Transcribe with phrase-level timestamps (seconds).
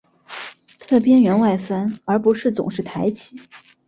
[0.79, 3.39] 它的边缘外翻而不是总是抬起。